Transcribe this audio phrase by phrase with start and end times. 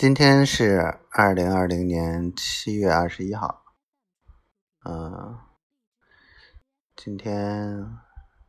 [0.00, 3.64] 今天是二零二零年七月二十一号，
[4.88, 5.38] 嗯，
[6.96, 7.86] 今天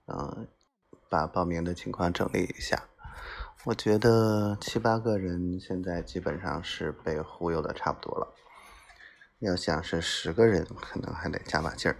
[0.05, 0.47] 嗯
[1.09, 2.81] 把报名的情况整理一下，
[3.65, 8.33] 我觉得七八个人现在基本上是被忽悠的差不多了，
[9.39, 11.97] 要想是十个人，可能还得加把劲儿。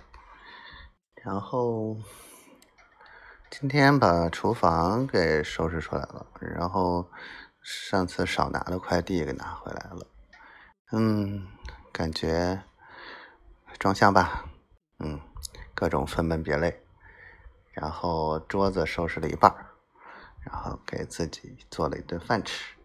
[1.15, 1.97] 然后
[3.49, 7.05] 今天把厨房给收拾出来了，然后。
[7.61, 10.07] 上次少拿的快递给拿回来了，
[10.91, 11.47] 嗯，
[11.93, 12.63] 感觉
[13.77, 14.45] 装箱吧，
[14.99, 15.19] 嗯，
[15.75, 16.83] 各种分门别类，
[17.71, 19.53] 然后桌子收拾了一半
[20.39, 22.75] 然后给自己做了一顿饭吃，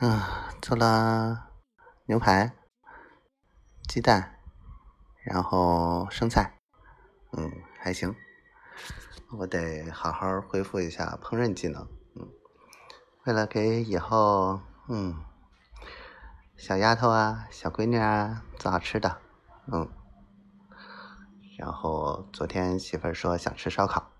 [0.00, 0.20] 嗯，
[0.60, 1.50] 做了
[2.06, 2.52] 牛排、
[3.88, 4.38] 鸡蛋，
[5.24, 6.56] 然后生菜，
[7.32, 8.14] 嗯，还行，
[9.38, 11.88] 我得好好恢复一下烹饪技能。
[13.24, 15.14] 为了给以后，嗯，
[16.56, 19.20] 小丫头啊、小闺女啊做好吃的，
[19.66, 19.88] 嗯，
[21.56, 24.10] 然后昨天媳妇儿说想吃烧烤，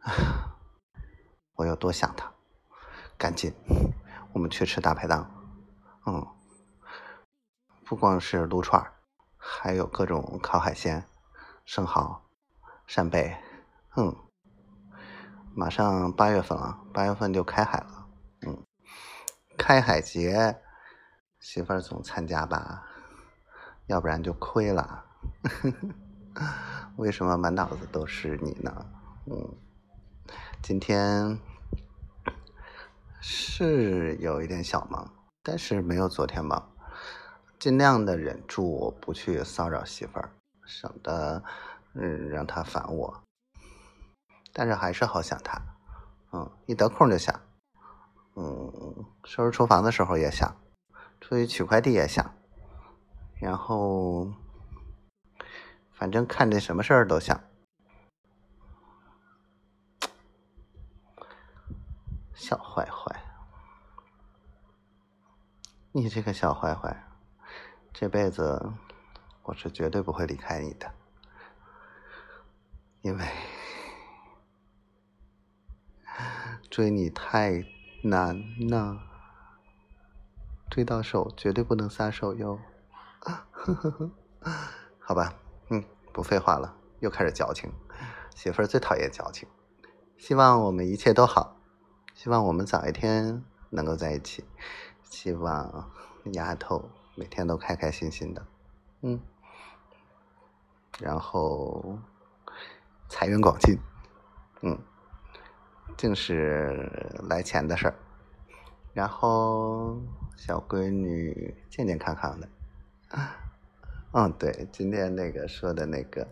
[1.54, 2.32] 我有多想她，
[3.16, 3.54] 赶紧，
[4.32, 5.30] 我们去吃大排档，
[6.06, 6.26] 嗯，
[7.84, 8.84] 不光是撸串
[9.36, 11.06] 还有各种烤海鲜、
[11.64, 12.22] 生蚝、
[12.88, 13.36] 扇贝，
[13.96, 14.27] 嗯。
[15.58, 18.06] 马上八月份了，八月份就开海了，
[18.46, 18.62] 嗯，
[19.58, 20.56] 开海节，
[21.40, 22.84] 媳妇儿总参加吧，
[23.86, 25.04] 要不然就亏了。
[26.94, 28.86] 为什么满脑子都是你呢？
[29.26, 29.52] 嗯，
[30.62, 31.36] 今天
[33.20, 36.70] 是有一点小忙，但是没有昨天忙，
[37.58, 40.30] 尽量的忍住不去骚扰媳妇儿，
[40.64, 41.42] 省得
[41.94, 43.24] 嗯让她烦我。
[44.58, 45.56] 但是还是好想他，
[46.32, 47.32] 嗯，一得空就想，
[48.34, 50.52] 嗯，收拾厨房的时候也想，
[51.20, 52.34] 出去取快递也想，
[53.40, 54.32] 然后
[55.92, 57.40] 反正看见什么事儿都想。
[62.34, 63.22] 小坏坏，
[65.92, 67.04] 你这个小坏坏，
[67.92, 68.72] 这辈子
[69.44, 70.92] 我是绝对不会离开你的，
[73.02, 73.24] 因为。
[76.78, 77.64] 追你太
[78.04, 79.00] 难呐，
[80.70, 82.60] 追到手绝对不能撒手哟。
[85.00, 85.34] 好吧，
[85.70, 87.72] 嗯，不废话了，又开始矫情。
[88.36, 89.48] 媳妇儿最讨厌矫情。
[90.16, 91.56] 希望我们一切都好，
[92.14, 94.44] 希望我们早一天能够在一起，
[95.02, 95.90] 希望
[96.26, 98.46] 丫头每天都开开心心的，
[99.02, 99.20] 嗯，
[101.00, 101.98] 然后
[103.08, 103.80] 财源广进，
[104.62, 104.78] 嗯。
[105.96, 106.90] 净是
[107.28, 107.94] 来钱的事儿，
[108.92, 110.00] 然后
[110.36, 112.48] 小闺女健健康康的。
[114.12, 116.26] 嗯，对，今天那个说的那个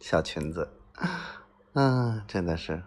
[0.00, 0.70] 小裙子，
[1.72, 2.82] 嗯，真的是，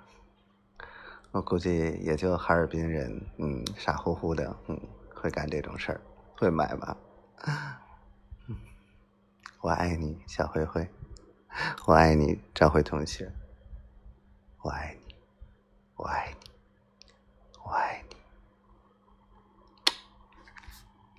[1.32, 4.80] 我估计也就哈尔滨人，嗯，傻乎乎的，嗯，
[5.14, 6.02] 会干这种事儿，
[6.38, 6.98] 会买吧。
[9.62, 10.90] 我爱你，小灰灰，
[11.86, 13.32] 我爱你，赵辉同学，